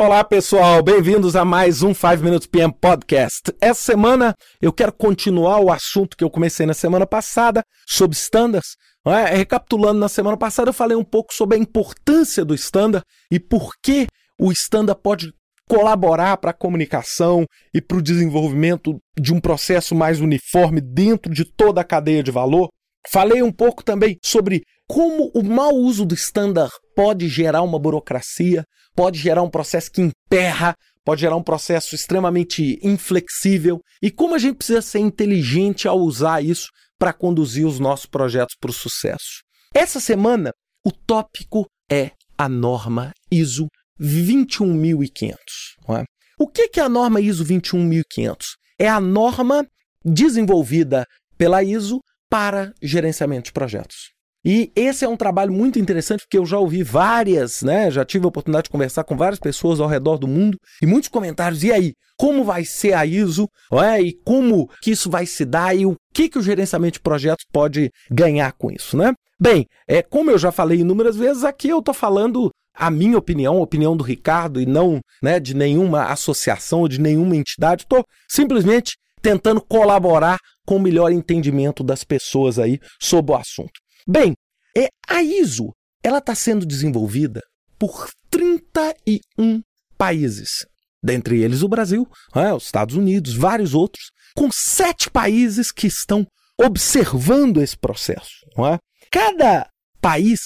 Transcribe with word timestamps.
Olá 0.00 0.22
pessoal, 0.22 0.80
bem-vindos 0.80 1.34
a 1.34 1.44
mais 1.44 1.82
um 1.82 1.92
5 1.92 2.22
Minutes 2.22 2.46
PM 2.46 2.72
Podcast. 2.72 3.52
Essa 3.60 3.82
semana 3.82 4.32
eu 4.62 4.72
quero 4.72 4.92
continuar 4.92 5.58
o 5.58 5.72
assunto 5.72 6.16
que 6.16 6.22
eu 6.22 6.30
comecei 6.30 6.64
na 6.64 6.72
semana 6.72 7.04
passada 7.04 7.64
sobre 7.84 8.16
standards. 8.16 8.76
É? 9.04 9.34
Recapitulando, 9.34 9.98
na 9.98 10.08
semana 10.08 10.36
passada 10.36 10.68
eu 10.68 10.72
falei 10.72 10.96
um 10.96 11.02
pouco 11.02 11.34
sobre 11.34 11.56
a 11.56 11.60
importância 11.60 12.44
do 12.44 12.54
standard 12.54 13.04
e 13.28 13.40
por 13.40 13.72
que 13.82 14.06
o 14.40 14.52
standard 14.52 15.00
pode 15.02 15.32
colaborar 15.68 16.36
para 16.36 16.52
a 16.52 16.54
comunicação 16.54 17.44
e 17.74 17.80
para 17.80 17.98
o 17.98 18.02
desenvolvimento 18.02 19.00
de 19.18 19.34
um 19.34 19.40
processo 19.40 19.96
mais 19.96 20.20
uniforme 20.20 20.80
dentro 20.80 21.34
de 21.34 21.44
toda 21.44 21.80
a 21.80 21.84
cadeia 21.84 22.22
de 22.22 22.30
valor. 22.30 22.68
Falei 23.10 23.42
um 23.42 23.50
pouco 23.50 23.82
também 23.82 24.16
sobre 24.24 24.62
como 24.88 25.30
o 25.34 25.42
mau 25.42 25.74
uso 25.74 26.06
do 26.06 26.14
standard 26.14 26.72
pode 26.98 27.28
gerar 27.28 27.62
uma 27.62 27.78
burocracia, 27.78 28.64
pode 28.92 29.20
gerar 29.20 29.44
um 29.44 29.48
processo 29.48 29.88
que 29.88 30.02
emperra, 30.02 30.74
pode 31.04 31.20
gerar 31.20 31.36
um 31.36 31.42
processo 31.44 31.94
extremamente 31.94 32.76
inflexível 32.82 33.78
e 34.02 34.10
como 34.10 34.34
a 34.34 34.38
gente 34.38 34.56
precisa 34.56 34.82
ser 34.82 34.98
inteligente 34.98 35.86
ao 35.86 36.00
usar 36.00 36.42
isso 36.42 36.66
para 36.98 37.12
conduzir 37.12 37.64
os 37.64 37.78
nossos 37.78 38.06
projetos 38.06 38.56
para 38.60 38.72
o 38.72 38.74
sucesso. 38.74 39.44
Essa 39.72 40.00
semana, 40.00 40.50
o 40.84 40.90
tópico 40.90 41.68
é 41.88 42.10
a 42.36 42.48
norma 42.48 43.12
ISO 43.30 43.68
21500. 44.00 45.36
É? 45.90 46.04
O 46.36 46.48
que 46.48 46.80
é 46.80 46.82
a 46.82 46.88
norma 46.88 47.20
ISO 47.20 47.44
21500? 47.44 48.56
É 48.76 48.88
a 48.88 49.00
norma 49.00 49.64
desenvolvida 50.04 51.06
pela 51.36 51.62
ISO 51.62 52.00
para 52.28 52.72
gerenciamento 52.82 53.44
de 53.44 53.52
projetos. 53.52 54.17
E 54.44 54.70
esse 54.76 55.04
é 55.04 55.08
um 55.08 55.16
trabalho 55.16 55.52
muito 55.52 55.78
interessante 55.78 56.20
porque 56.20 56.38
eu 56.38 56.46
já 56.46 56.58
ouvi 56.58 56.82
várias, 56.82 57.62
né? 57.62 57.90
Já 57.90 58.04
tive 58.04 58.24
a 58.24 58.28
oportunidade 58.28 58.64
de 58.64 58.70
conversar 58.70 59.04
com 59.04 59.16
várias 59.16 59.38
pessoas 59.38 59.80
ao 59.80 59.88
redor 59.88 60.16
do 60.16 60.28
mundo 60.28 60.56
e 60.80 60.86
muitos 60.86 61.08
comentários. 61.08 61.62
E 61.64 61.72
aí, 61.72 61.92
como 62.16 62.44
vai 62.44 62.64
ser 62.64 62.94
a 62.94 63.04
ISO? 63.04 63.48
É? 63.72 64.00
E 64.00 64.12
como 64.24 64.68
que 64.80 64.92
isso 64.92 65.10
vai 65.10 65.26
se 65.26 65.44
dar? 65.44 65.76
E 65.76 65.84
o 65.84 65.96
que, 66.14 66.28
que 66.28 66.38
o 66.38 66.42
gerenciamento 66.42 66.94
de 66.94 67.00
projetos 67.00 67.44
pode 67.52 67.90
ganhar 68.10 68.52
com 68.52 68.70
isso, 68.70 68.96
né? 68.96 69.12
Bem, 69.40 69.66
é, 69.86 70.02
como 70.02 70.30
eu 70.30 70.38
já 70.38 70.50
falei 70.50 70.80
inúmeras 70.80 71.16
vezes, 71.16 71.44
aqui 71.44 71.68
eu 71.68 71.78
estou 71.78 71.94
falando 71.94 72.50
a 72.74 72.90
minha 72.90 73.18
opinião, 73.18 73.56
a 73.56 73.62
opinião 73.62 73.96
do 73.96 74.04
Ricardo, 74.04 74.60
e 74.60 74.66
não 74.66 75.00
né, 75.22 75.40
de 75.40 75.54
nenhuma 75.54 76.06
associação 76.06 76.80
ou 76.80 76.88
de 76.88 77.00
nenhuma 77.00 77.36
entidade. 77.36 77.82
Estou 77.82 78.04
simplesmente 78.28 78.96
tentando 79.20 79.60
colaborar 79.60 80.38
com 80.66 80.76
o 80.76 80.80
melhor 80.80 81.10
entendimento 81.10 81.82
das 81.82 82.04
pessoas 82.04 82.58
aí 82.58 82.78
sobre 83.00 83.32
o 83.32 83.36
assunto. 83.36 83.72
Bem, 84.10 84.32
é, 84.74 84.88
a 85.06 85.22
ISO 85.22 85.70
ela 86.02 86.16
está 86.16 86.34
sendo 86.34 86.64
desenvolvida 86.64 87.42
por 87.78 88.08
31 88.30 89.60
países, 89.98 90.64
dentre 91.02 91.42
eles 91.42 91.62
o 91.62 91.68
Brasil, 91.68 92.08
é, 92.34 92.50
os 92.54 92.64
Estados 92.64 92.94
Unidos, 92.94 93.34
vários 93.34 93.74
outros, 93.74 94.06
com 94.34 94.48
sete 94.50 95.10
países 95.10 95.70
que 95.70 95.86
estão 95.86 96.26
observando 96.58 97.60
esse 97.60 97.76
processo. 97.76 98.30
É? 98.56 98.78
Cada 99.12 99.68
país 100.00 100.40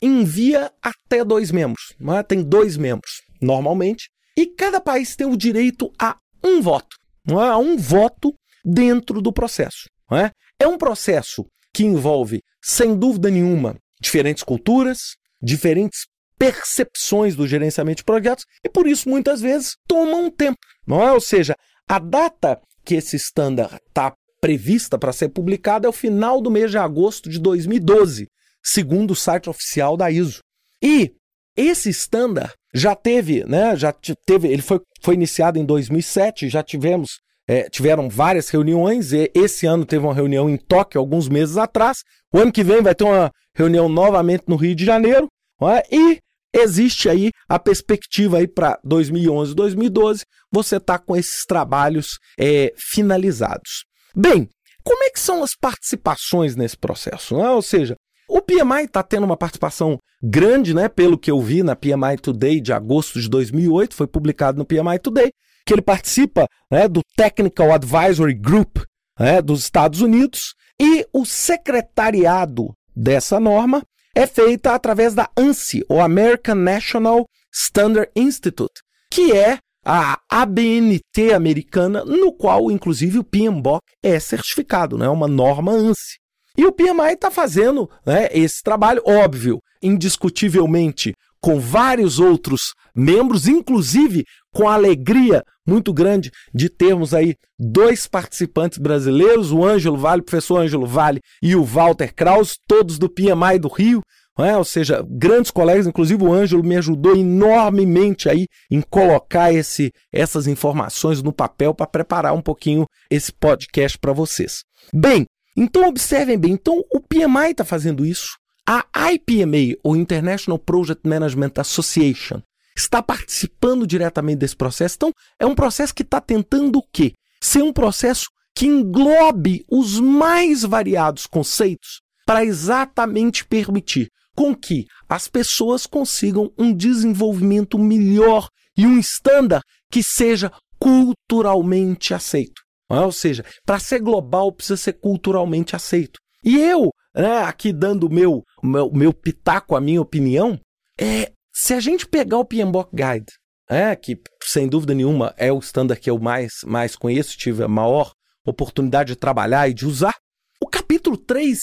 envia 0.00 0.72
até 0.82 1.22
dois 1.22 1.50
membros, 1.50 1.92
é? 2.16 2.22
tem 2.22 2.42
dois 2.42 2.78
membros 2.78 3.20
normalmente, 3.42 4.08
e 4.34 4.46
cada 4.46 4.80
país 4.80 5.14
tem 5.14 5.26
o 5.26 5.36
direito 5.36 5.92
a 6.00 6.16
um 6.42 6.62
voto, 6.62 6.96
é? 7.28 7.34
a 7.34 7.58
um 7.58 7.76
voto 7.76 8.32
dentro 8.64 9.20
do 9.20 9.34
processo. 9.34 9.86
É? 10.10 10.30
é 10.58 10.66
um 10.66 10.78
processo 10.78 11.46
que 11.72 11.84
envolve, 11.84 12.42
sem 12.62 12.96
dúvida 12.96 13.30
nenhuma, 13.30 13.76
diferentes 14.00 14.42
culturas, 14.42 14.98
diferentes 15.40 16.06
percepções 16.38 17.36
do 17.36 17.46
gerenciamento 17.46 17.98
de 17.98 18.04
projetos 18.04 18.44
e 18.64 18.68
por 18.68 18.86
isso 18.86 19.08
muitas 19.08 19.40
vezes 19.40 19.76
toma 19.86 20.16
um 20.16 20.30
tempo, 20.30 20.58
não 20.86 21.02
é? 21.02 21.12
Ou 21.12 21.20
seja, 21.20 21.54
a 21.88 21.98
data 21.98 22.60
que 22.84 22.96
esse 22.96 23.16
standard 23.16 23.78
está 23.88 24.12
prevista 24.40 24.98
para 24.98 25.12
ser 25.12 25.28
publicada 25.28 25.86
é 25.86 25.88
o 25.88 25.92
final 25.92 26.40
do 26.40 26.50
mês 26.50 26.70
de 26.70 26.78
agosto 26.78 27.30
de 27.30 27.38
2012, 27.38 28.26
segundo 28.62 29.12
o 29.12 29.16
site 29.16 29.48
oficial 29.48 29.96
da 29.96 30.10
ISO. 30.10 30.40
E 30.82 31.12
esse 31.56 31.90
standard 31.90 32.52
já 32.74 32.96
teve, 32.96 33.44
né? 33.44 33.76
Já 33.76 33.92
teve, 34.26 34.48
ele 34.48 34.62
foi, 34.62 34.80
foi 35.00 35.14
iniciado 35.14 35.58
em 35.58 35.64
2007, 35.64 36.48
já 36.48 36.62
tivemos 36.62 37.20
é, 37.48 37.68
tiveram 37.68 38.08
várias 38.08 38.48
reuniões. 38.48 39.12
E 39.12 39.30
esse 39.34 39.66
ano 39.66 39.84
teve 39.84 40.04
uma 40.04 40.14
reunião 40.14 40.48
em 40.48 40.56
Tóquio, 40.56 41.00
alguns 41.00 41.28
meses 41.28 41.56
atrás. 41.56 41.98
O 42.32 42.38
ano 42.38 42.52
que 42.52 42.64
vem 42.64 42.82
vai 42.82 42.94
ter 42.94 43.04
uma 43.04 43.30
reunião 43.54 43.88
novamente 43.88 44.44
no 44.46 44.56
Rio 44.56 44.74
de 44.74 44.84
Janeiro. 44.84 45.28
É? 45.62 45.82
E 45.94 46.18
existe 46.54 47.08
aí 47.08 47.30
a 47.48 47.58
perspectiva 47.58 48.38
aí 48.38 48.48
para 48.48 48.78
2011, 48.84 49.54
2012, 49.54 50.24
você 50.52 50.76
está 50.76 50.98
com 50.98 51.16
esses 51.16 51.44
trabalhos 51.46 52.18
é, 52.38 52.72
finalizados. 52.76 53.84
Bem, 54.14 54.48
como 54.84 55.04
é 55.04 55.10
que 55.10 55.20
são 55.20 55.42
as 55.42 55.54
participações 55.58 56.56
nesse 56.56 56.76
processo? 56.76 57.40
É? 57.40 57.50
Ou 57.50 57.62
seja, 57.62 57.94
o 58.28 58.40
PMI 58.40 58.84
está 58.84 59.02
tendo 59.02 59.24
uma 59.24 59.36
participação 59.36 59.98
grande, 60.22 60.74
né? 60.74 60.88
Pelo 60.88 61.18
que 61.18 61.30
eu 61.30 61.40
vi 61.40 61.62
na 61.62 61.76
PMI 61.76 62.16
Today 62.20 62.60
de 62.60 62.72
agosto 62.72 63.20
de 63.20 63.28
2008, 63.28 63.94
foi 63.94 64.06
publicado 64.06 64.58
no 64.58 64.64
PMI 64.64 64.98
Today 65.00 65.30
que 65.72 65.74
ele 65.74 65.82
participa 65.82 66.46
né, 66.70 66.86
do 66.86 67.00
Technical 67.16 67.72
Advisory 67.72 68.34
Group 68.34 68.78
né, 69.18 69.40
dos 69.40 69.62
Estados 69.62 70.02
Unidos 70.02 70.54
e 70.78 71.06
o 71.14 71.24
secretariado 71.24 72.74
dessa 72.94 73.40
norma 73.40 73.82
é 74.14 74.26
feita 74.26 74.74
através 74.74 75.14
da 75.14 75.30
ANSI, 75.34 75.82
ou 75.88 76.02
American 76.02 76.56
National 76.56 77.24
Standard 77.50 78.10
Institute, 78.14 78.82
que 79.10 79.32
é 79.32 79.58
a 79.84 80.18
ABNT 80.30 81.32
americana, 81.34 82.04
no 82.04 82.32
qual, 82.34 82.70
inclusive, 82.70 83.18
o 83.18 83.24
PMBOK 83.24 83.80
é 84.02 84.20
certificado, 84.20 84.98
né? 84.98 85.08
uma 85.08 85.26
norma 85.26 85.72
ANSI. 85.72 86.18
E 86.56 86.66
o 86.66 86.72
PMI 86.72 87.14
está 87.14 87.30
fazendo 87.30 87.88
né, 88.04 88.28
esse 88.30 88.62
trabalho, 88.62 89.02
óbvio, 89.06 89.58
indiscutivelmente, 89.82 91.14
com 91.40 91.58
vários 91.58 92.20
outros 92.20 92.72
membros, 92.94 93.48
inclusive 93.48 94.24
com 94.54 94.68
a 94.68 94.74
alegria 94.74 95.42
muito 95.66 95.92
grande 95.92 96.30
de 96.54 96.68
termos 96.68 97.14
aí 97.14 97.36
dois 97.58 98.06
participantes 98.06 98.78
brasileiros, 98.78 99.52
o 99.52 99.64
Ângelo 99.64 99.96
Vale, 99.96 100.22
o 100.22 100.24
professor 100.24 100.58
Ângelo 100.58 100.86
Vale 100.86 101.20
e 101.42 101.54
o 101.54 101.64
Walter 101.64 102.14
Kraus, 102.14 102.56
todos 102.66 102.98
do 102.98 103.08
PMI 103.08 103.58
do 103.60 103.68
Rio, 103.68 104.02
é? 104.38 104.56
ou 104.56 104.64
seja, 104.64 105.04
grandes 105.08 105.50
colegas, 105.50 105.86
inclusive 105.86 106.24
o 106.24 106.32
Ângelo 106.32 106.64
me 106.64 106.76
ajudou 106.76 107.14
enormemente 107.14 108.28
aí 108.28 108.46
em 108.70 108.80
colocar 108.80 109.52
esse, 109.52 109.92
essas 110.10 110.46
informações 110.46 111.22
no 111.22 111.32
papel 111.32 111.74
para 111.74 111.86
preparar 111.86 112.34
um 112.34 112.40
pouquinho 112.40 112.86
esse 113.10 113.32
podcast 113.32 113.98
para 113.98 114.12
vocês. 114.12 114.64
Bem, 114.92 115.26
então 115.56 115.86
observem 115.86 116.38
bem, 116.38 116.52
então 116.52 116.82
o 116.90 117.00
PMI 117.00 117.50
está 117.50 117.64
fazendo 117.64 118.06
isso, 118.06 118.38
a 118.66 118.86
IPMA, 119.12 119.76
ou 119.82 119.96
International 119.96 120.58
Project 120.58 121.06
Management 121.06 121.52
Association, 121.56 122.40
está 122.76 123.02
participando 123.02 123.86
diretamente 123.86 124.38
desse 124.38 124.56
processo. 124.56 124.96
Então, 124.96 125.12
é 125.38 125.46
um 125.46 125.54
processo 125.54 125.94
que 125.94 126.02
está 126.02 126.20
tentando 126.20 126.78
o 126.78 126.86
quê? 126.92 127.12
Ser 127.42 127.62
um 127.62 127.72
processo 127.72 128.26
que 128.54 128.66
englobe 128.66 129.64
os 129.70 129.98
mais 129.98 130.62
variados 130.62 131.26
conceitos 131.26 132.00
para 132.26 132.44
exatamente 132.44 133.44
permitir 133.44 134.08
com 134.34 134.54
que 134.54 134.86
as 135.08 135.28
pessoas 135.28 135.86
consigam 135.86 136.50
um 136.58 136.72
desenvolvimento 136.72 137.78
melhor 137.78 138.48
e 138.76 138.86
um 138.86 138.98
estándar 138.98 139.62
que 139.90 140.02
seja 140.02 140.50
culturalmente 140.78 142.14
aceito. 142.14 142.62
É? 142.90 143.00
Ou 143.00 143.12
seja, 143.12 143.44
para 143.64 143.78
ser 143.78 144.00
global 144.00 144.52
precisa 144.52 144.76
ser 144.76 144.94
culturalmente 144.94 145.76
aceito. 145.76 146.18
E 146.44 146.58
eu, 146.58 146.90
né, 147.14 147.38
aqui 147.42 147.72
dando 147.72 148.10
meu, 148.10 148.42
meu, 148.62 148.90
meu 148.90 149.12
pitaco, 149.12 149.76
a 149.76 149.80
minha 149.80 150.00
opinião, 150.00 150.58
é 151.00 151.32
se 151.52 151.74
a 151.74 151.80
gente 151.80 152.06
pegar 152.06 152.38
o 152.38 152.44
PMBOK 152.44 152.90
Guide, 152.94 153.32
é, 153.68 153.94
que 153.94 154.20
sem 154.42 154.68
dúvida 154.68 154.94
nenhuma 154.94 155.34
é 155.36 155.52
o 155.52 155.58
standard 155.58 156.00
que 156.00 156.10
eu 156.10 156.18
mais, 156.18 156.52
mais 156.64 156.96
conheço, 156.96 157.36
tive 157.36 157.62
a 157.62 157.68
maior 157.68 158.12
oportunidade 158.44 159.12
de 159.12 159.16
trabalhar 159.16 159.68
e 159.68 159.74
de 159.74 159.86
usar, 159.86 160.14
o 160.60 160.66
capítulo 160.66 161.16
3 161.16 161.58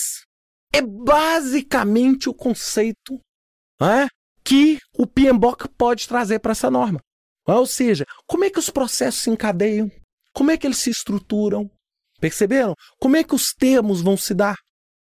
é 0.73 0.81
basicamente 0.81 2.29
o 2.29 2.33
conceito 2.33 3.19
é, 3.81 4.07
que 4.43 4.79
o 4.97 5.07
PMBOK 5.07 5.67
pode 5.77 6.07
trazer 6.07 6.39
para 6.39 6.51
essa 6.51 6.69
norma. 6.69 6.99
É, 7.47 7.53
ou 7.53 7.65
seja, 7.65 8.05
como 8.27 8.43
é 8.43 8.49
que 8.49 8.59
os 8.59 8.69
processos 8.69 9.21
se 9.21 9.29
encadeiam, 9.29 9.91
como 10.33 10.51
é 10.51 10.57
que 10.57 10.67
eles 10.67 10.77
se 10.77 10.89
estruturam, 10.89 11.69
perceberam? 12.19 12.75
Como 12.99 13.15
é 13.15 13.23
que 13.23 13.33
os 13.33 13.53
termos 13.57 14.01
vão 14.01 14.15
se 14.15 14.33
dar? 14.33 14.55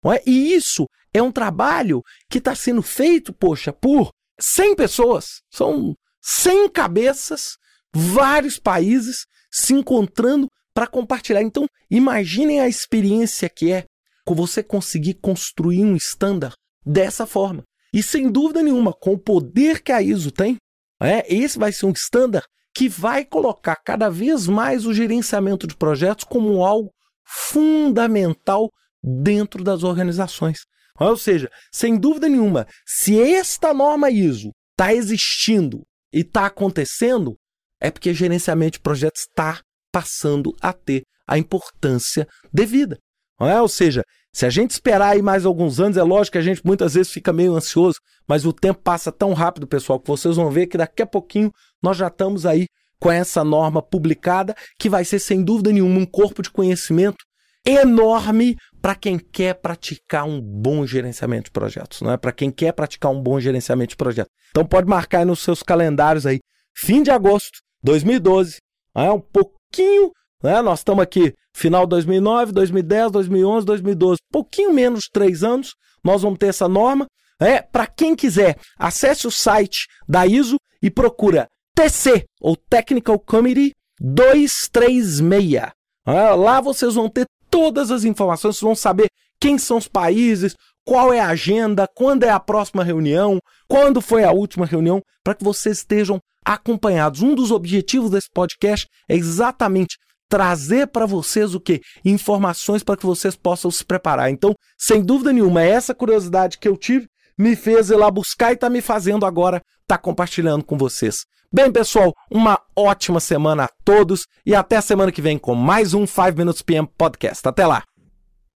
É? 0.06 0.22
E 0.30 0.54
isso 0.54 0.86
é 1.14 1.22
um 1.22 1.32
trabalho 1.32 2.02
que 2.30 2.40
está 2.40 2.54
sendo 2.54 2.82
feito, 2.82 3.32
poxa, 3.34 3.72
por 3.72 4.12
100 4.46 4.76
pessoas. 4.76 5.42
São 5.50 5.96
100 6.22 6.70
cabeças, 6.70 7.58
vários 7.96 8.60
países 8.60 9.26
se 9.50 9.74
encontrando 9.74 10.48
para 10.74 10.88
compartilhar. 10.88 11.42
Então, 11.42 11.66
imaginem 11.90 12.60
a 12.60 12.68
experiência 12.68 13.50
que 13.50 13.72
é 13.72 13.86
você 14.28 14.62
conseguir 14.64 15.16
construir 15.16 15.84
um 15.86 15.96
estándar 15.96 16.54
dessa 16.86 17.26
forma. 17.26 17.64
E 17.94 18.02
sem 18.02 18.30
dúvida 18.30 18.62
nenhuma, 18.62 18.92
com 18.94 19.14
o 19.14 19.20
poder 19.20 19.82
que 19.82 19.92
a 19.92 20.02
ISO 20.02 20.32
tem, 20.32 20.58
É, 21.02 21.26
esse 21.28 21.60
vai 21.60 21.74
ser 21.74 21.86
um 21.86 21.92
standard 21.92 22.48
que 22.74 22.88
vai 22.88 23.26
colocar 23.26 23.76
cada 23.76 24.10
vez 24.10 24.48
mais 24.48 24.86
o 24.86 24.94
gerenciamento 24.94 25.68
de 25.68 25.76
projetos 25.76 26.24
como 26.24 26.64
algo 26.64 26.92
fundamental 27.26 28.70
dentro 29.04 29.64
das 29.64 29.84
organizações. 29.84 30.60
Ou 31.00 31.18
seja, 31.18 31.50
sem 31.72 31.98
dúvida 31.98 32.30
nenhuma, 32.30 32.68
se 32.86 33.20
esta 33.20 33.74
norma 33.74 34.10
ISO 34.10 34.52
está 34.72 34.94
existindo 34.94 35.82
e 36.14 36.20
está 36.20 36.46
acontecendo, 36.46 37.36
é 37.82 37.90
porque 37.90 38.14
gerenciamento 38.14 38.74
de 38.74 38.82
projetos 38.82 39.22
está 39.22 39.62
passando 39.92 40.56
a 40.62 40.72
ter 40.72 41.04
a 41.28 41.38
importância 41.38 42.28
devida. 42.52 42.98
É? 43.42 43.60
Ou 43.60 43.68
seja, 43.68 44.04
se 44.34 44.46
a 44.46 44.50
gente 44.50 44.72
esperar 44.72 45.10
aí 45.10 45.22
mais 45.22 45.46
alguns 45.46 45.80
anos, 45.80 45.98
é 45.98 46.04
lógico 46.04 46.34
que 46.34 46.38
a 46.38 46.42
gente 46.42 46.62
muitas 46.66 46.94
vezes 46.94 47.12
fica 47.12 47.34
meio 47.34 47.56
ansioso, 47.56 48.00
mas 48.28 48.46
o 48.46 48.54
tempo 48.54 48.82
passa 48.82 49.12
tão 49.12 49.34
rápido, 49.34 49.68
pessoal, 49.68 50.00
que 50.00 50.08
vocês 50.08 50.36
vão 50.36 50.50
ver 50.50 50.68
que 50.68 50.78
daqui 50.78 51.02
a 51.02 51.08
pouquinho 51.08 51.52
nós 51.82 51.98
já 51.98 52.08
estamos 52.08 52.46
aí 52.46 52.68
com 53.00 53.12
essa 53.12 53.44
norma 53.44 53.82
publicada, 53.82 54.56
que 54.80 54.90
vai 54.90 55.04
ser 55.04 55.20
sem 55.20 55.44
dúvida 55.44 55.72
nenhuma 55.72 56.00
um 56.00 56.06
corpo 56.06 56.42
de 56.42 56.50
conhecimento 56.50 57.18
enorme 57.66 58.58
para 58.82 58.96
quem 58.96 59.18
quer 59.18 59.56
praticar 59.56 60.26
um 60.26 60.42
bom 60.42 60.86
gerenciamento 60.86 61.46
de 61.46 61.52
projetos, 61.52 62.02
não 62.02 62.12
é? 62.12 62.18
Para 62.18 62.32
quem 62.32 62.52
quer 62.52 62.74
praticar 62.74 63.12
um 63.12 63.22
bom 63.22 63.40
gerenciamento 63.40 63.92
de 63.92 63.96
projetos. 63.96 64.32
Então 64.50 64.66
pode 64.66 64.88
marcar 64.88 65.20
aí 65.20 65.26
nos 65.26 65.40
seus 65.40 65.64
calendários 65.64 66.26
aí, 66.26 66.40
fim 66.76 67.02
de 67.02 67.12
agosto 67.12 67.60
2012, 67.84 68.58
é 68.96 69.12
um 69.12 69.20
pouquinho, 69.20 70.12
né? 70.44 70.62
Nós 70.62 70.80
estamos 70.80 71.02
aqui 71.02 71.34
final 71.56 71.88
2009, 71.88 72.52
2010, 72.52 73.12
2011, 73.12 73.66
2012, 73.66 74.20
pouquinho 74.32 74.74
menos 74.74 75.08
três 75.12 75.44
anos, 75.44 75.74
nós 76.04 76.22
vamos 76.22 76.38
ter 76.38 76.48
essa 76.48 76.68
norma. 76.68 77.06
É, 77.40 77.62
para 77.62 77.88
quem 77.88 78.16
quiser, 78.16 78.58
acesse 78.78 79.28
o 79.28 79.32
site 79.32 79.88
da 80.08 80.26
ISO 80.26 80.58
e 80.82 80.92
procura 80.92 81.48
TC, 81.76 82.26
ou 82.40 82.56
Technical 82.56 83.20
Committee 83.20 83.72
236. 84.00 85.72
É, 86.06 86.32
lá 86.34 86.62
vocês 86.62 86.96
vão 86.96 87.10
ter 87.10 87.26
todas 87.54 87.92
as 87.92 88.04
informações, 88.04 88.56
vocês 88.56 88.64
vão 88.64 88.74
saber 88.74 89.06
quem 89.40 89.60
são 89.60 89.78
os 89.78 89.88
países, 89.88 90.56
qual 90.84 91.14
é 91.14 91.20
a 91.20 91.28
agenda, 91.28 91.88
quando 91.96 92.24
é 92.24 92.30
a 92.30 92.40
próxima 92.40 92.84
reunião, 92.84 93.38
quando 93.68 94.02
foi 94.02 94.24
a 94.24 94.32
última 94.32 94.66
reunião, 94.66 95.00
para 95.24 95.36
que 95.36 95.44
vocês 95.44 95.78
estejam 95.78 96.20
acompanhados. 96.44 97.22
Um 97.22 97.36
dos 97.36 97.52
objetivos 97.52 98.10
desse 98.10 98.28
podcast 98.34 98.88
é 99.08 99.16
exatamente 99.16 99.98
trazer 100.28 100.88
para 100.88 101.06
vocês 101.06 101.54
o 101.54 101.60
que? 101.60 101.80
Informações 102.04 102.82
para 102.82 102.98
que 102.98 103.06
vocês 103.06 103.36
possam 103.36 103.70
se 103.70 103.86
preparar. 103.86 104.32
Então, 104.32 104.56
sem 104.76 105.04
dúvida 105.04 105.32
nenhuma, 105.32 105.62
essa 105.62 105.94
curiosidade 105.94 106.58
que 106.58 106.68
eu 106.68 106.76
tive 106.76 107.06
me 107.38 107.56
fez 107.56 107.92
ir 107.92 107.98
lá 107.98 108.10
buscar 108.10 108.50
e 108.50 108.56
está 108.56 108.68
me 108.68 108.82
fazendo 108.82 109.28
agora 109.28 109.62
estar 109.94 109.98
tá 109.98 110.04
compartilhando 110.04 110.64
com 110.64 110.78
vocês. 110.78 111.26
Bem, 111.52 111.72
pessoal, 111.72 112.14
uma 112.32 112.60
ótima 112.76 113.20
semana 113.20 113.66
a 113.66 113.70
todos 113.86 114.26
e 114.46 114.56
até 114.56 114.78
a 114.78 114.82
semana 114.82 115.12
que 115.12 115.22
vem 115.22 115.38
com 115.38 115.54
mais 115.54 115.94
um 115.94 116.08
5 116.08 116.36
Minutes 116.36 116.62
PM 116.64 116.88
Podcast. 116.98 117.48
Até 117.48 117.66
lá! 117.68 117.93